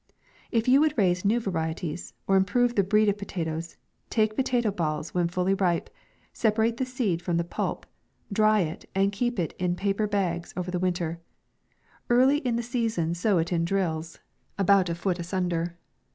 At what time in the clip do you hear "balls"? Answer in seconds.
4.75-5.13